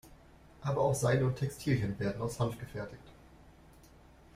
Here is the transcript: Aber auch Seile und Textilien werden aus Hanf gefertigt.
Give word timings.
Aber 0.63 0.81
auch 0.81 0.95
Seile 0.95 1.27
und 1.27 1.35
Textilien 1.35 1.99
werden 1.99 2.23
aus 2.23 2.39
Hanf 2.39 2.57
gefertigt. 2.57 3.03